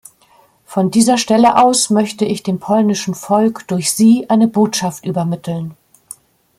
Von 0.65 0.89
dieser 0.89 1.19
Stelle 1.19 1.61
aus 1.63 1.91
möchte 1.91 2.25
ich 2.25 2.41
dem 2.41 2.57
polnischen 2.59 3.13
Volk 3.13 3.67
durch 3.67 3.91
Sie 3.93 4.27
eine 4.31 4.47
Botschaft 4.47 5.05
übermitteln. 5.05 5.75